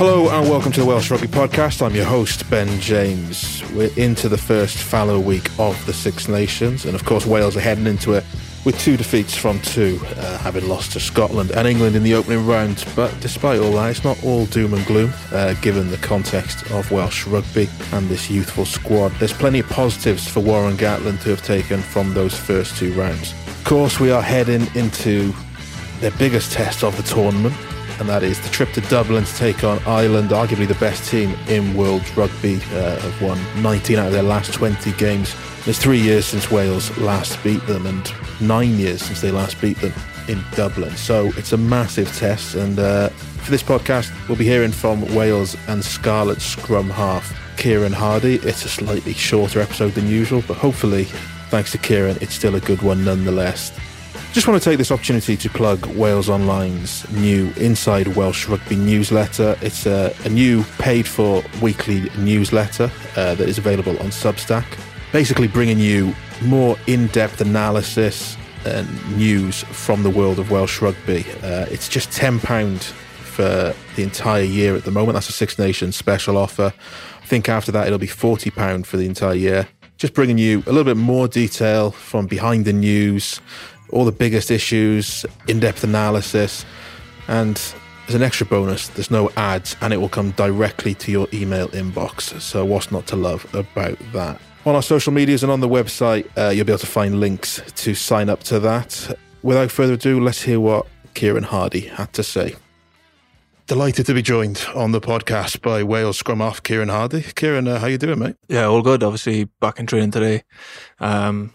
[0.00, 1.84] Hello and welcome to the Welsh Rugby Podcast.
[1.84, 3.62] I'm your host, Ben James.
[3.72, 7.60] We're into the first fallow week of the Six Nations, and of course, Wales are
[7.60, 8.24] heading into it
[8.64, 12.46] with two defeats from two, uh, having lost to Scotland and England in the opening
[12.46, 12.82] round.
[12.96, 16.90] But despite all that, it's not all doom and gloom, uh, given the context of
[16.90, 19.12] Welsh rugby and this youthful squad.
[19.18, 23.34] There's plenty of positives for Warren Gatland to have taken from those first two rounds.
[23.48, 25.34] Of course, we are heading into
[26.00, 27.54] their biggest test of the tournament,
[28.00, 31.36] and that is the trip to Dublin to take on Ireland, arguably the best team
[31.48, 32.56] in world rugby.
[32.72, 35.34] Uh, have won 19 out of their last 20 games.
[35.66, 39.76] It's three years since Wales last beat them, and nine years since they last beat
[39.78, 39.92] them
[40.28, 40.96] in Dublin.
[40.96, 45.56] So it's a massive test, and uh, for this podcast, we'll be hearing from Wales
[45.68, 48.36] and Scarlet scrum half Kieran Hardy.
[48.36, 51.04] It's a slightly shorter episode than usual, but hopefully,
[51.50, 53.78] thanks to Kieran, it's still a good one nonetheless.
[54.32, 59.58] Just want to take this opportunity to plug Wales Online's new Inside Welsh Rugby newsletter.
[59.60, 64.64] It's a, a new paid for weekly newsletter uh, that is available on Substack,
[65.10, 71.24] basically bringing you more in depth analysis and news from the world of Welsh rugby.
[71.42, 75.14] Uh, it's just £10 for the entire year at the moment.
[75.14, 76.72] That's a Six Nations special offer.
[77.20, 79.68] I think after that, it'll be £40 for the entire year.
[79.96, 83.40] Just bringing you a little bit more detail from behind the news,
[83.92, 86.64] all the biggest issues, in depth analysis,
[87.28, 87.60] and
[88.08, 91.68] as an extra bonus, there's no ads and it will come directly to your email
[91.68, 92.40] inbox.
[92.40, 94.40] So, what's not to love about that?
[94.66, 97.62] On our social medias and on the website, uh, you'll be able to find links
[97.76, 99.16] to sign up to that.
[99.42, 102.56] Without further ado, let's hear what Kieran Hardy had to say.
[103.68, 107.22] Delighted to be joined on the podcast by Wales scrum half Kieran Hardy.
[107.36, 108.34] Kieran, uh, how you doing, mate?
[108.48, 109.04] Yeah, all good.
[109.04, 110.42] Obviously, back in training today.
[110.98, 111.54] Um,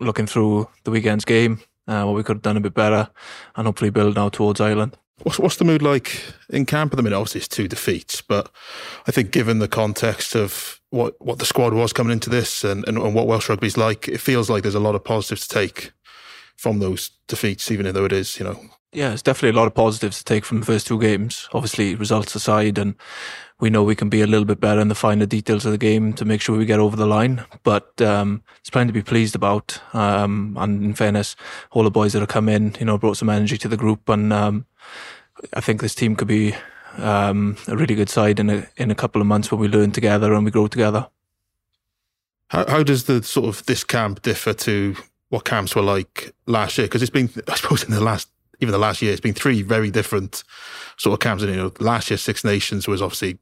[0.00, 3.08] looking through the weekend's game, uh, what we could have done a bit better,
[3.56, 4.96] and hopefully build now towards Ireland.
[5.22, 7.16] What's, what's the mood like in camp at the minute?
[7.16, 8.50] Obviously, it's two defeats, but
[9.06, 12.86] I think given the context of what, what the squad was coming into this and,
[12.88, 15.54] and, and what Welsh rugby's like, it feels like there's a lot of positives to
[15.54, 15.92] take
[16.56, 18.60] from those defeats, even though it is, you know.
[18.92, 21.48] Yeah, it's definitely a lot of positives to take from the first two games.
[21.52, 22.94] Obviously, results aside, and
[23.58, 25.78] we know we can be a little bit better in the finer details of the
[25.78, 27.44] game to make sure we get over the line.
[27.64, 29.80] But um, it's plenty to be pleased about.
[29.94, 31.34] Um, and in fairness,
[31.72, 34.08] all the boys that have come in, you know, brought some energy to the group,
[34.08, 34.66] and um,
[35.54, 36.54] I think this team could be
[36.98, 39.90] um, a really good side in a in a couple of months when we learn
[39.90, 41.08] together and we grow together.
[42.48, 44.94] How, how does the sort of this camp differ to
[45.34, 46.86] what camps were like last year?
[46.86, 48.28] Because it's been, I suppose, in the last
[48.60, 50.44] even the last year, it's been three very different
[50.96, 51.42] sort of camps.
[51.42, 53.38] And you know, last year Six Nations was obviously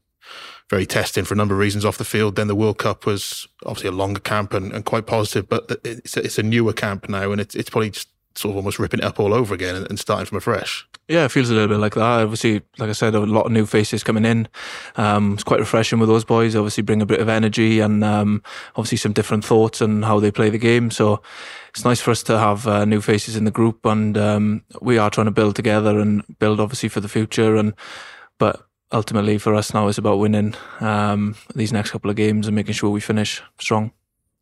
[0.71, 2.35] very testing for a number of reasons off the field.
[2.35, 6.17] Then the World Cup was obviously a longer camp and, and quite positive, but it's
[6.17, 8.99] a, it's a newer camp now, and it's it's probably just sort of almost ripping
[8.99, 10.87] it up all over again and, and starting from afresh.
[11.07, 12.21] Yeah, it feels a little bit like that.
[12.21, 14.47] Obviously, like I said, a lot of new faces coming in.
[14.95, 16.55] Um, it's quite refreshing with those boys.
[16.55, 18.41] Obviously, bring a bit of energy and um,
[18.75, 20.91] obviously some different thoughts on how they play the game.
[20.91, 21.21] So
[21.69, 24.97] it's nice for us to have uh, new faces in the group, and um, we
[24.97, 27.57] are trying to build together and build obviously for the future.
[27.57, 27.73] And
[28.37, 32.55] but ultimately, for us now, it's about winning um, these next couple of games and
[32.55, 33.91] making sure we finish strong.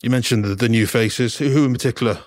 [0.01, 1.37] You mentioned the, the new faces.
[1.37, 2.19] Who in particular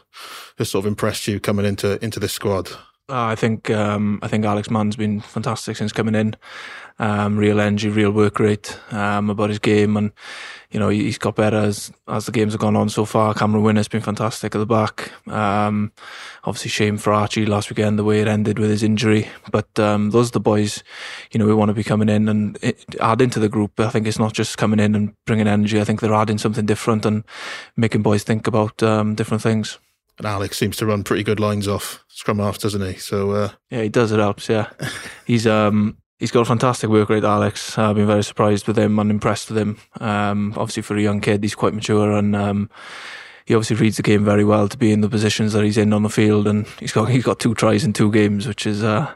[0.59, 2.71] has sort of impressed you coming into into this squad?
[3.07, 6.35] Uh, I think um, I think Alex Mann's been fantastic since coming in.
[6.99, 10.11] Um, real energy, real work rate um, about his game, and
[10.71, 13.35] you know he's got better as as the games have gone on so far.
[13.35, 15.11] Cameron Winnett's been fantastic at the back.
[15.29, 15.93] Um,
[16.45, 20.11] obviously, shame for Archie last weekend the way it ended with his injury, but um,
[20.11, 20.83] those are the boys
[21.31, 22.59] you know we want to be coming in and
[23.01, 23.79] add into the group.
[23.79, 25.79] I think it's not just coming in and bringing energy.
[25.79, 27.25] I think they're adding something different and
[27.77, 29.79] making boys think about um, different things.
[30.19, 32.95] And Alex seems to run pretty good lines off scrum half, doesn't he?
[32.99, 33.51] So uh...
[33.71, 34.13] yeah, he does.
[34.13, 34.49] It helps.
[34.49, 34.71] Yeah,
[35.27, 37.25] he's um he's got a fantastic work rate.
[37.25, 39.79] Alex, I've been very surprised with him and impressed with him.
[40.01, 42.71] Um, obviously for a young kid, he's quite mature and um,
[43.45, 45.93] he obviously reads the game very well to be in the positions that he's in
[45.93, 46.47] on the field.
[46.47, 49.13] And he's got he's got two tries in two games, which is uh,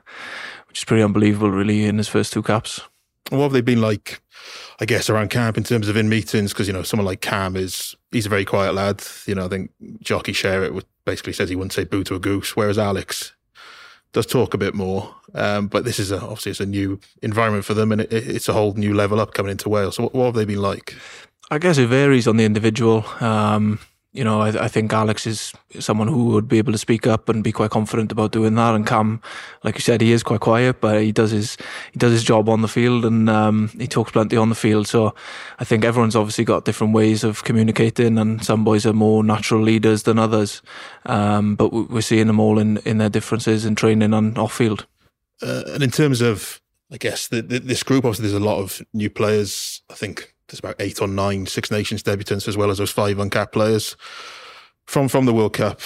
[0.68, 2.80] which is pretty unbelievable, really, in his first two caps.
[3.30, 4.20] What have they been like?
[4.80, 7.56] I guess around camp in terms of in meetings because you know someone like Cam
[7.56, 9.02] is he's a very quiet lad.
[9.26, 12.56] You know I think Jockey Sherratt basically says he wouldn't say boo to a goose,
[12.56, 13.34] whereas Alex
[14.12, 15.14] does talk a bit more.
[15.34, 18.48] Um, but this is a, obviously it's a new environment for them and it, it's
[18.48, 19.96] a whole new level up coming into Wales.
[19.96, 20.94] So what, what, have they been like?
[21.50, 23.04] I guess it varies on the individual.
[23.20, 23.78] Um,
[24.18, 27.28] you know, I, I, think Alex is someone who would be able to speak up
[27.28, 28.74] and be quite confident about doing that.
[28.74, 29.22] And Cam,
[29.62, 31.56] like you said, he is quite quiet, but he does his
[31.92, 34.88] he does his job on the field and um, he talks plenty on the field.
[34.88, 35.14] So
[35.60, 39.62] I think everyone's obviously got different ways of communicating, and some boys are more natural
[39.62, 40.62] leaders than others.
[41.06, 44.84] Um, but we're seeing them all in in their differences in training and off field.
[45.40, 46.60] Uh, and in terms of
[46.90, 49.80] I guess the, the, this group, obviously, there's a lot of new players.
[49.88, 53.18] I think there's about eight or nine Six Nations debutants, as well as those five
[53.18, 53.96] uncapped players
[54.86, 55.80] from from the World Cup.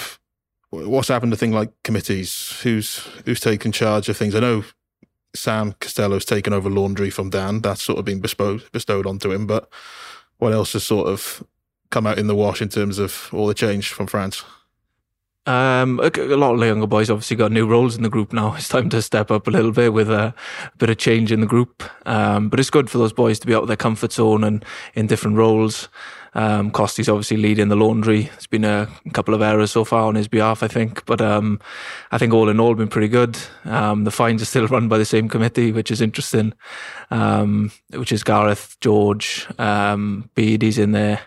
[0.69, 2.59] What's happened to things like committees?
[2.63, 4.33] Who's who's taken charge of things?
[4.35, 4.63] I know
[5.35, 7.61] Sam Costelow's taken over laundry from Dan.
[7.61, 9.45] That's sort of been bestowed bestowed onto him.
[9.45, 9.69] But
[10.37, 11.43] what else has sort of
[11.91, 14.43] come out in the wash in terms of all the change from France?
[15.45, 18.31] Um, a, a, lot of the younger boys obviously got new roles in the group
[18.31, 18.53] now.
[18.57, 20.33] It's time to step up a little bit with a,
[20.73, 21.83] a bit of change in the group.
[22.05, 24.63] Um, but it's good for those boys to be out of their comfort zone and
[24.93, 25.89] in different roles.
[26.35, 28.23] Um, Costy's obviously leading the laundry.
[28.23, 31.59] There's been a couple of errors so far on his behalf, I think, but um,
[32.11, 33.37] I think all in all, been pretty good.
[33.65, 36.53] Um, the fines are still run by the same committee, which is interesting.
[37.11, 41.19] Um, which is Gareth, George, um, in there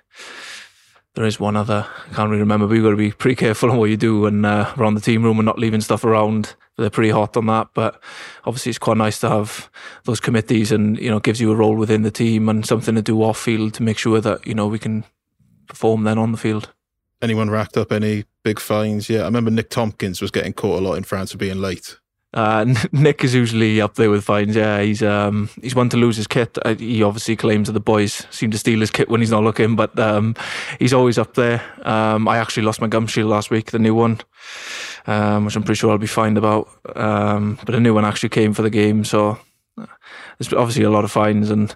[1.16, 1.86] there is one other.
[2.10, 4.26] I can't really remember, but you've got to be pretty careful on what you do
[4.26, 6.54] and uh, around the team room and not leaving stuff around.
[6.76, 8.02] They're pretty hot on that, but
[8.44, 9.70] obviously it's quite nice to have
[10.04, 13.02] those committees and you know gives you a role within the team and something to
[13.02, 15.04] do off field to make sure that you know we can
[15.68, 16.70] perform then on the field.
[17.22, 19.08] Anyone racked up any big fines?
[19.08, 21.96] Yeah, I remember Nick Tompkins was getting caught a lot in France for being late.
[22.34, 24.56] Uh, Nick is usually up there with fines.
[24.56, 26.58] Yeah, he's um, he's one to lose his kit.
[26.64, 29.42] Uh, he obviously claims that the boys seem to steal his kit when he's not
[29.42, 30.34] looking, but um,
[30.78, 31.62] he's always up there.
[31.82, 34.20] Um, I actually lost my gum shield last week, the new one,
[35.06, 36.68] um, which I'm pretty sure I'll be fined about.
[36.94, 39.38] Um, but a new one actually came for the game, so
[39.78, 39.86] uh,
[40.38, 41.74] there's obviously a lot of fines and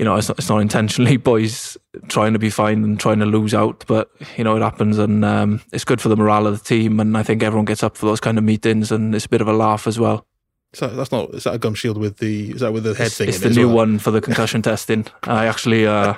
[0.00, 1.76] you know, it's not, it's not intentionally boys
[2.08, 5.26] trying to be fine and trying to lose out, but you know, it happens and
[5.26, 6.98] um, it's good for the morale of the team.
[7.00, 9.42] And I think everyone gets up for those kind of meetings and it's a bit
[9.42, 10.26] of a laugh as well.
[10.72, 13.08] So that's not, is that a gum shield with the, is that with the head
[13.08, 13.28] it's, thing?
[13.28, 13.76] It's the new well?
[13.76, 15.04] one for the concussion testing.
[15.24, 16.14] I actually, uh,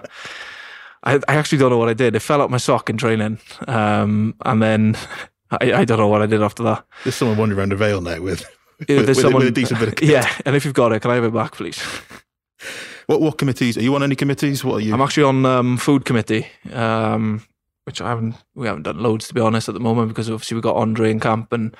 [1.02, 2.14] I, I actually don't know what I did.
[2.14, 3.40] It fell out my sock in training.
[3.66, 4.96] Um, and then
[5.50, 6.84] I, I don't know what I did after that.
[7.02, 8.48] There's someone wandering around a Vale now with,
[8.78, 10.08] with, with, someone, with a decent bit of kit.
[10.08, 10.32] Yeah.
[10.46, 11.82] And if you've got it, can I have it back, please?
[13.12, 14.02] What what committees are you on?
[14.02, 14.64] Any committees?
[14.64, 14.94] What are you?
[14.94, 17.44] I'm actually on um, food committee, um,
[17.84, 20.54] which I haven't we haven't done loads to be honest at the moment because obviously
[20.54, 21.76] we've got Andre in camp and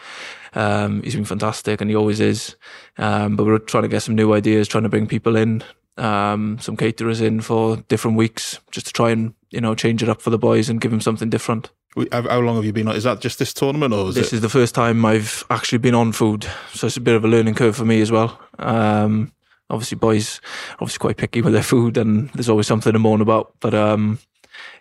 [0.53, 2.57] um, he's been fantastic and he always is.
[2.99, 5.65] Um, but we're trying to get some new ideas, trying to bring people in,
[5.97, 10.11] um, some caterers in for different weeks, just to try and you know change it
[10.11, 11.71] up for the boys and give them something different.
[12.13, 12.97] How long have you been on?
[12.97, 14.37] Is that just this tournament, or is this it?
[14.37, 17.29] is the first time I've actually been on food, so it's a bit of a
[17.29, 18.39] learning curve for me as well.
[18.59, 19.33] Um,
[19.73, 20.41] obviously boys
[20.73, 23.55] are obviously quite picky with their food and there's always something to moan about.
[23.61, 24.19] But um,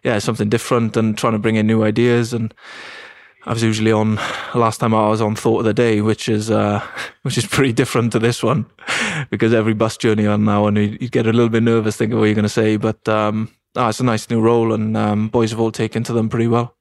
[0.03, 2.33] yeah, something different and trying to bring in new ideas.
[2.33, 2.53] And
[3.45, 4.15] I was usually on
[4.53, 6.85] last time I was on Thought of the Day, which is uh,
[7.23, 8.65] which is pretty different to this one
[9.31, 12.19] because every bus journey on now and you, you get a little bit nervous thinking
[12.19, 12.75] what you're going to say.
[12.75, 16.13] But um, oh, it's a nice new role and um, boys have all taken to
[16.13, 16.75] them pretty well.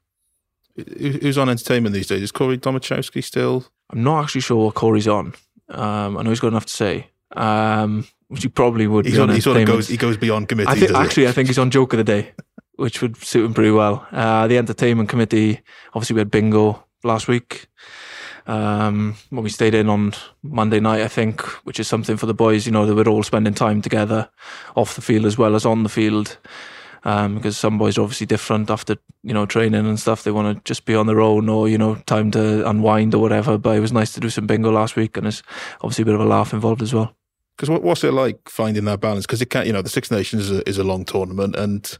[0.77, 2.23] Who's on entertainment these days?
[2.23, 3.67] Is Corey Domachowski still?
[3.91, 5.35] I'm not actually sure what Corey's on.
[5.69, 9.07] Um, I know he's got enough to say um, which he probably would.
[9.07, 10.71] He's on, he sort of goes he goes beyond committee.
[10.71, 12.33] I think, actually, I think he's on joke of the day,
[12.77, 14.07] which would suit him pretty well.
[14.13, 15.61] Uh, the entertainment committee,
[15.95, 17.67] obviously, we had bingo last week.
[18.47, 20.13] Um, when we stayed in on
[20.43, 23.23] Monday night, I think, which is something for the boys, you know, they were all
[23.23, 24.29] spending time together
[24.75, 26.39] off the field as well as on the field.
[27.03, 30.23] Um, because some boys are obviously different after you know training and stuff.
[30.23, 33.23] They want to just be on their own or you know time to unwind or
[33.23, 33.57] whatever.
[33.57, 35.43] But it was nice to do some bingo last week, and there's
[35.81, 37.17] obviously a bit of a laugh involved as well.
[37.61, 39.27] Because what, what's it like finding that balance?
[39.27, 41.99] Because it can't, you know, the Six Nations is a, is a long tournament, and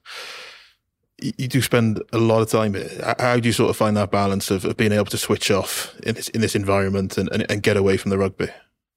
[1.21, 2.75] you, do spend a lot of time.
[3.19, 5.95] How do you sort of find that balance of, of being able to switch off
[6.01, 8.49] in this in this environment and, and, and get away from the rugby?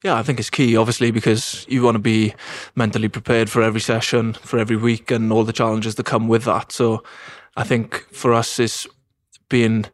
[0.06, 2.34] Yeah, I think it's key, obviously, because you want to be
[2.78, 6.46] mentally prepared for every session, for every week, and all the challenges that come with
[6.46, 6.72] that.
[6.72, 7.04] So,
[7.58, 8.88] I think for us, is
[9.50, 9.86] being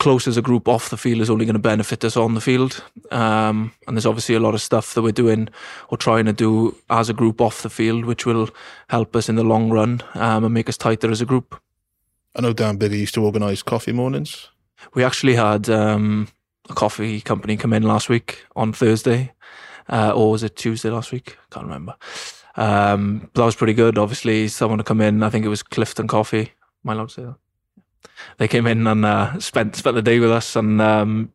[0.00, 2.40] close as a group off the field is only going to benefit us on the
[2.40, 2.82] field.
[3.12, 5.48] Um, and there's obviously a lot of stuff that we're doing
[5.90, 8.48] or trying to do as a group off the field, which will
[8.88, 11.60] help us in the long run um, and make us tighter as a group.
[12.34, 14.48] I know Dan Biggar used to organise coffee mornings.
[14.94, 16.28] We actually had um,
[16.70, 19.32] a coffee company come in last week on Thursday,
[19.90, 21.36] uh, or was it Tuesday last week?
[21.50, 21.94] Can't remember.
[22.56, 23.98] Um, but that was pretty good.
[23.98, 25.22] Obviously, someone to come in.
[25.22, 26.52] I think it was Clifton Coffee.
[26.84, 27.36] Am I allowed to say that?
[28.38, 31.32] They came in and uh, spent spent the day with us, and um,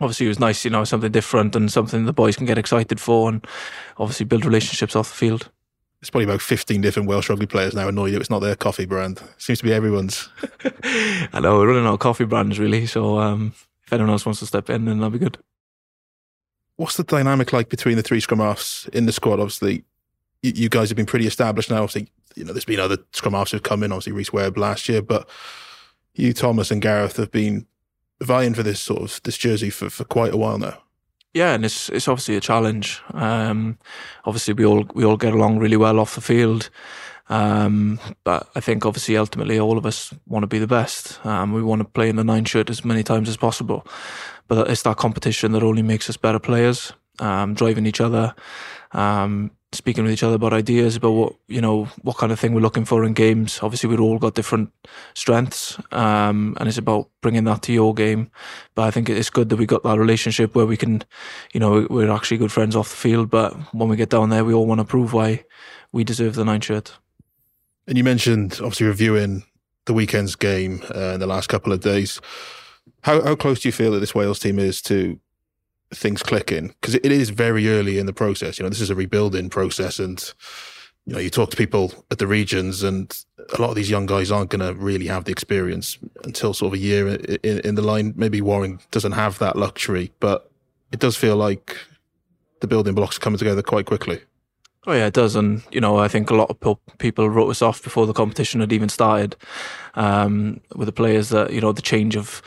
[0.00, 3.00] obviously it was nice, you know, something different and something the boys can get excited
[3.00, 3.46] for, and
[3.98, 5.50] obviously build relationships off the field.
[6.00, 9.20] It's probably about 15 different Welsh rugby players now annoyed it's not their coffee brand.
[9.36, 10.28] Seems to be everyone's.
[11.32, 12.86] I know, we're running out of coffee brands really.
[12.86, 13.52] So um,
[13.84, 15.38] if anyone else wants to step in, then that'll be good.
[16.76, 19.40] What's the dynamic like between the three scrum halves in the squad?
[19.40, 19.82] Obviously,
[20.42, 21.82] you, guys have been pretty established now.
[21.82, 24.88] Obviously, you know, there's been other scrum halves who've come in, obviously Rhys Webb last
[24.88, 25.28] year, but
[26.18, 27.66] you, Tomos, and Gareth have been
[28.20, 30.78] vying for this sort of this jersey for, for quite a while now.
[31.34, 33.00] Yeah, and it's it's obviously a challenge.
[33.12, 33.78] Um,
[34.24, 36.70] obviously, we all we all get along really well off the field,
[37.28, 41.24] um, but I think obviously ultimately all of us want to be the best.
[41.24, 43.86] Um, we want to play in the nine shirt as many times as possible,
[44.48, 46.92] but it's that competition that only makes us better players.
[47.20, 48.32] Um, driving each other,
[48.92, 52.54] um, speaking with each other about ideas about what you know what kind of thing
[52.54, 53.60] we're looking for in games.
[53.62, 54.72] Obviously, we've all got different
[55.14, 58.30] strengths, um, and it's about bringing that to your game.
[58.74, 61.02] But I think it's good that we got that relationship where we can,
[61.52, 63.30] you know, we're actually good friends off the field.
[63.30, 65.44] But when we get down there, we all want to prove why
[65.92, 66.98] we deserve the nine shirt.
[67.86, 69.44] And you mentioned obviously reviewing
[69.86, 72.20] the weekend's game uh, in the last couple of days.
[73.02, 75.18] How how close do you feel that this Wales team is to
[75.90, 78.58] things clicking because it is very early in the process.
[78.58, 80.32] You know, this is a rebuilding process, and
[81.06, 83.16] you know, you talk to people at the regions, and
[83.56, 86.74] a lot of these young guys aren't going to really have the experience until sort
[86.74, 88.12] of a year in, in the line.
[88.16, 90.50] Maybe Warren doesn't have that luxury, but
[90.92, 91.76] it does feel like
[92.60, 94.20] the building blocks are coming together quite quickly.
[94.86, 97.62] Oh yeah, it does, and you know I think a lot of people wrote us
[97.62, 99.36] off before the competition had even started.
[99.94, 102.40] Um, with the players that you know the change of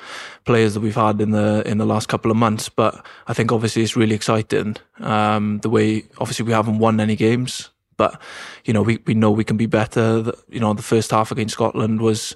[0.45, 3.51] players that we've had in the in the last couple of months, but I think
[3.51, 4.77] obviously it's really exciting.
[4.99, 8.19] Um, the way obviously we haven't won any games, but
[8.63, 10.31] you know we we know we can be better.
[10.49, 12.35] You know the first half against Scotland was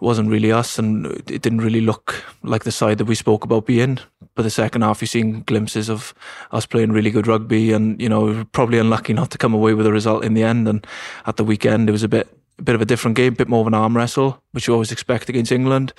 [0.00, 3.66] wasn't really us, and it didn't really look like the side that we spoke about
[3.66, 3.98] being.
[4.34, 6.14] But the second half, you've seen glimpses of
[6.50, 9.86] us playing really good rugby, and you know, probably unlucky not to come away with
[9.86, 10.68] a result in the end.
[10.68, 10.86] And
[11.26, 13.48] at the weekend, it was a bit, a bit of a different game, a bit
[13.48, 15.92] more of an arm wrestle, which you always expect against England.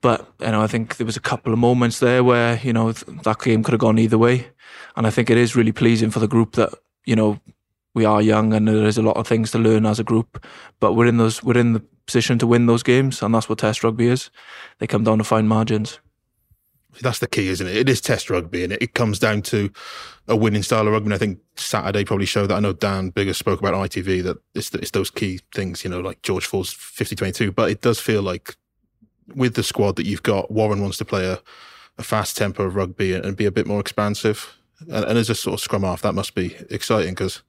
[0.00, 2.92] But you know, I think there was a couple of moments there where you know
[2.92, 4.48] that game could have gone either way,
[4.96, 6.72] and I think it is really pleasing for the group that
[7.04, 7.40] you know
[7.94, 10.44] we are young and there is a lot of things to learn as a group,
[10.80, 13.58] but we're in those we're in the position to win those games, and that's what
[13.58, 14.30] Test rugby is.
[14.78, 16.00] They come down to fine margins.
[17.02, 17.76] That's the key, isn't it?
[17.76, 19.70] It is Test rugby, and it comes down to
[20.26, 21.08] a winning style of rugby.
[21.08, 22.56] And I think Saturday probably showed that.
[22.56, 26.00] I know Dan Biggar spoke about ITV that it's, it's those key things, you know,
[26.00, 27.54] like George Ford's 50-22.
[27.54, 28.56] But it does feel like
[29.34, 31.38] with the squad that you've got, Warren wants to play a,
[31.98, 34.56] a fast tempo of rugby and be a bit more expansive.
[34.80, 37.42] And, and as a sort of scrum half, that must be exciting because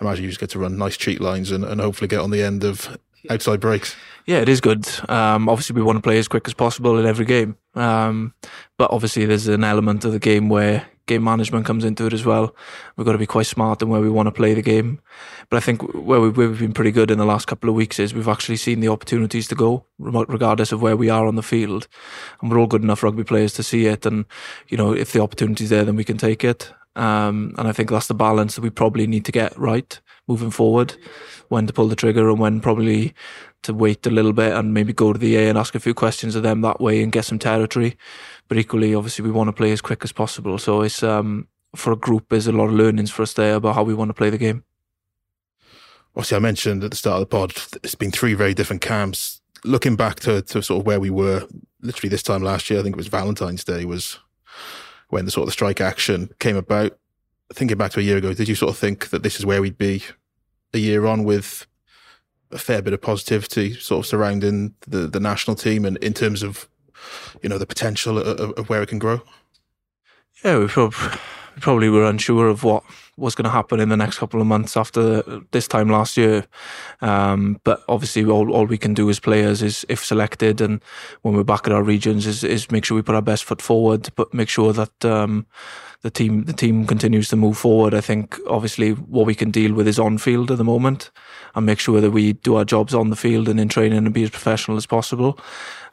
[0.00, 2.32] I imagine you just get to run nice cheat lines and, and hopefully get on
[2.32, 2.98] the end of
[3.30, 3.96] outside breaks.
[4.26, 4.86] Yeah, it is good.
[5.08, 7.56] Um, obviously, we want to play as quick as possible in every game.
[7.74, 8.34] Um,
[8.76, 12.24] but obviously, there's an element of the game where game management comes into it as
[12.24, 12.54] well.
[12.96, 15.00] We've got to be quite smart in where we want to play the game.
[15.48, 18.12] But I think where we've, been pretty good in the last couple of weeks is
[18.12, 21.86] we've actually seen the opportunities to go, regardless of where we are on the field.
[22.40, 24.04] And we're all good enough rugby players to see it.
[24.04, 24.24] And,
[24.66, 26.72] you know, if the opportunity's there, then we can take it.
[26.96, 30.50] Um, and I think that's the balance that we probably need to get right moving
[30.50, 30.94] forward
[31.48, 33.14] when to pull the trigger and when probably
[33.62, 35.94] to wait a little bit and maybe go to the A and ask a few
[35.94, 37.96] questions of them that way and get some territory.
[38.48, 40.58] But equally, obviously, we want to play as quick as possible.
[40.58, 43.74] So it's um, for a group, there's a lot of learnings for us there about
[43.74, 44.64] how we want to play the game.
[46.14, 47.52] Obviously, I mentioned at the start of the pod,
[47.82, 49.40] it's been three very different camps.
[49.64, 51.46] Looking back to, to sort of where we were,
[51.82, 54.18] literally this time last year, I think it was Valentine's Day was
[55.08, 56.98] when the sort of the strike action came about.
[57.52, 59.62] Thinking back to a year ago, did you sort of think that this is where
[59.62, 60.02] we'd be
[60.74, 61.66] a year on with
[62.50, 66.42] a fair bit of positivity sort of surrounding the, the national team and in terms
[66.42, 66.68] of,
[67.42, 69.20] you know, the potential of, of where it can grow?
[70.44, 70.68] Yeah, we
[71.60, 72.82] probably were unsure of what
[73.16, 75.22] was going to happen in the next couple of months after
[75.52, 76.44] this time last year.
[77.00, 80.82] Um, but obviously, all, all we can do as players is, if selected, and
[81.22, 83.62] when we're back at our regions, is, is make sure we put our best foot
[83.62, 85.46] forward, but make sure that um,
[86.02, 87.94] the team the team continues to move forward.
[87.94, 91.10] I think obviously what we can deal with is on field at the moment,
[91.54, 94.14] and make sure that we do our jobs on the field and in training and
[94.14, 95.38] be as professional as possible.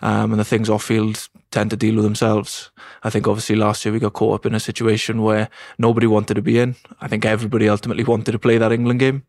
[0.02, 2.72] Um, and the things off field tend to deal with themselves.
[3.04, 6.34] I think obviously last year we got caught up in a situation where nobody wanted
[6.34, 6.76] to be in.
[7.00, 9.24] I think everybody ultimately wanted to play that England game.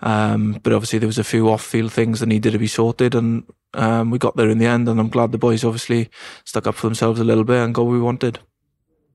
[0.00, 3.44] Um, but obviously there was a few off-field things that needed to be sorted, and
[3.72, 4.88] um, we got there in the end.
[4.88, 6.10] And I'm glad the boys obviously
[6.44, 8.40] stuck up for themselves a little bit and got what we wanted.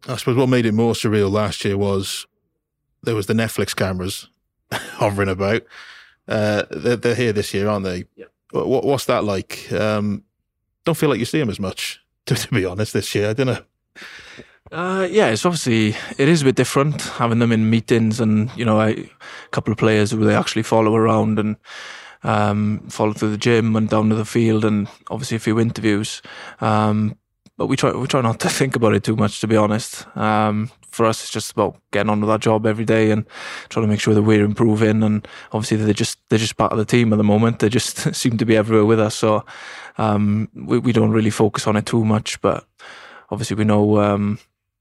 [0.08, 2.26] I suppose what made it more surreal last year was
[3.04, 4.30] there was the Netflix cameras
[4.72, 5.64] hovering about.
[6.28, 8.06] Uh, they're, they're, here this year, aren't they?
[8.16, 8.26] Yeah.
[8.52, 9.72] What, what's that like?
[9.72, 10.24] Um,
[10.86, 13.30] don't feel like you see them as much, to, to be honest, this year.
[13.30, 13.64] I don't know.
[14.72, 18.64] Uh, yeah, it's obviously it is a bit different having them in meetings and you
[18.64, 19.10] know a
[19.50, 21.56] couple of players who they actually follow around and
[22.22, 26.22] um, follow through the gym and down to the field and obviously a few interviews.
[26.62, 27.18] Um,
[27.60, 30.08] but we try we try not to think about it too much, to be honest.
[30.18, 33.26] Um, for us, it's just about getting on with our job every day and
[33.68, 35.04] trying to make sure that we're improving.
[35.04, 37.60] And obviously, they're just they're just part of the team at the moment.
[37.60, 39.46] They just seem to be everywhere with us, so
[39.98, 42.42] um, we we don't really focus on it too much.
[42.42, 42.66] But
[43.30, 44.40] obviously, we know um,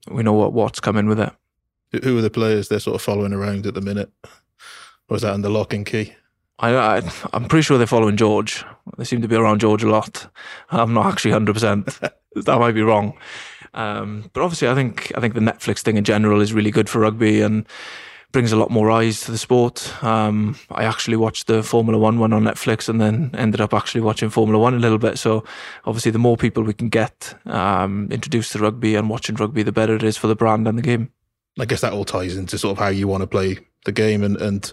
[0.08, 1.32] we know what what's coming with it.
[2.04, 4.12] Who are the players they're sort of following around at the minute?
[5.08, 6.14] Or is that in the lock and key?
[6.60, 8.64] I, I I'm pretty sure they're following George.
[8.96, 10.32] They seem to be around George a lot.
[10.70, 11.98] I'm not actually hundred percent.
[12.34, 13.16] That might be wrong.
[13.74, 16.88] Um, but obviously, I think I think the Netflix thing in general is really good
[16.88, 17.66] for rugby and
[18.30, 20.04] brings a lot more eyes to the sport.
[20.04, 24.02] Um, I actually watched the Formula One one on Netflix and then ended up actually
[24.02, 25.18] watching Formula One a little bit.
[25.18, 25.44] So
[25.84, 29.72] obviously, the more people we can get um, introduced to rugby and watching rugby, the
[29.72, 31.10] better it is for the brand and the game.
[31.58, 34.22] I guess that all ties into sort of how you want to play the game
[34.22, 34.72] and, and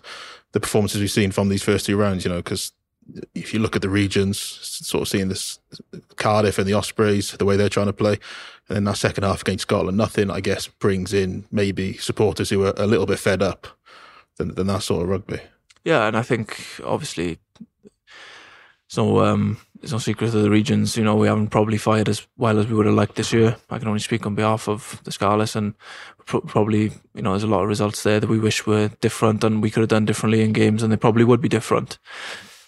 [0.51, 2.71] the performances we've seen from these first two rounds, you know, because
[3.33, 5.59] if you look at the regions, sort of seeing this
[6.15, 8.19] Cardiff and the Ospreys, the way they're trying to play,
[8.67, 12.65] and then that second half against Scotland, nothing, I guess, brings in maybe supporters who
[12.65, 13.67] are a little bit fed up
[14.37, 15.39] than, than that sort of rugby.
[15.83, 17.37] Yeah, and I think obviously,
[18.87, 20.97] so um, it's no secret to the regions.
[20.97, 23.55] You know, we haven't probably fired as well as we would have liked this year.
[23.69, 25.75] I can only speak on behalf of the Scarlets, and
[26.25, 29.61] probably you know there's a lot of results there that we wish were different, and
[29.61, 31.99] we could have done differently in games, and they probably would be different.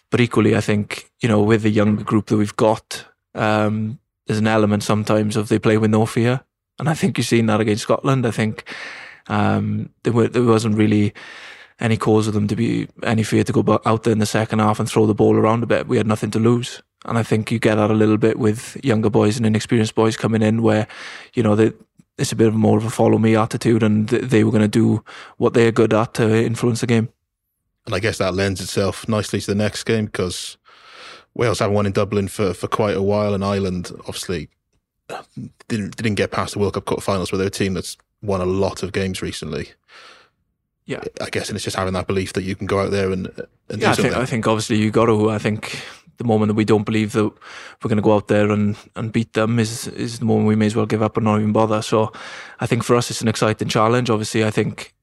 [0.09, 4.39] But equally, I think you know with the younger group that we've got, um, there's
[4.39, 6.41] an element sometimes of they play with no fear,
[6.79, 8.25] and I think you've seen that against Scotland.
[8.25, 8.63] I think
[9.27, 11.13] um, there, were, there wasn't really
[11.79, 14.59] any cause for them to be any fear to go out there in the second
[14.59, 15.87] half and throw the ball around a bit.
[15.87, 16.81] We had nothing to lose.
[17.05, 20.17] And I think you get that a little bit with younger boys and inexperienced boys
[20.17, 20.87] coming in where,
[21.33, 21.71] you know, they,
[22.17, 25.03] it's a bit more of a follow me attitude and they were going to do
[25.37, 27.09] what they're good at to influence the game.
[27.87, 30.57] And I guess that lends itself nicely to the next game because
[31.33, 34.49] Wales haven't won in Dublin for, for quite a while, and Ireland obviously
[35.69, 38.45] didn't didn't get past the World Cup quarterfinals, but they're a team that's won a
[38.45, 39.69] lot of games recently.
[40.85, 43.11] Yeah, I guess, and it's just having that belief that you can go out there
[43.11, 43.27] and,
[43.69, 43.91] and yeah.
[43.91, 45.29] I think I think obviously you got to.
[45.29, 45.81] I think
[46.17, 49.13] the moment that we don't believe that we're going to go out there and, and
[49.13, 51.53] beat them is is the moment we may as well give up and not even
[51.53, 51.81] bother.
[51.81, 52.11] So
[52.59, 54.09] I think for us it's an exciting challenge.
[54.09, 54.93] Obviously, I think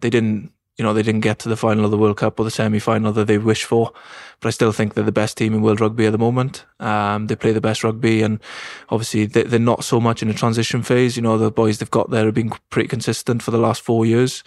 [0.00, 2.44] they didn't you know, they didn't get to the final of the World Cup or
[2.44, 3.92] the semi final that they wish for.
[4.40, 6.64] But I still think they're the best team in world rugby at the moment.
[6.80, 8.40] Um, they play the best rugby, and
[8.88, 11.14] obviously they, are not so much in a transition phase.
[11.14, 14.06] You know, the boys they've got there have been pretty consistent for the last four
[14.06, 14.42] years.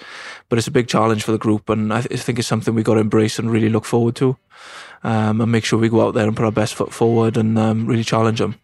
[0.49, 2.73] But it's a big challenge for the group, and I, th- I think it's something
[2.73, 4.37] we've got to embrace and really look forward to.
[5.03, 7.59] Um, and make sure we go out there and put our best foot forward and
[7.59, 8.55] um, really challenge them.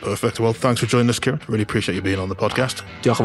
[0.00, 0.40] Perfect.
[0.40, 1.42] Well, thanks for joining us, Kieran.
[1.48, 2.82] Really appreciate you being on the podcast.
[3.02, 3.20] Diolch